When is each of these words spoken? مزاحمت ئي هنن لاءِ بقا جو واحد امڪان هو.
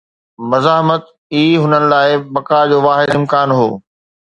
مزاحمت 0.49 1.03
ئي 1.33 1.43
هنن 1.61 1.83
لاءِ 1.91 2.09
بقا 2.33 2.59
جو 2.69 2.77
واحد 2.87 3.09
امڪان 3.17 3.49
هو. 3.57 3.69